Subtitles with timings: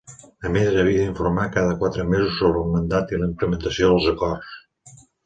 [0.47, 5.05] A més, havia d'informar cada quatre mesos sobre el mandat i la implementació dels acords.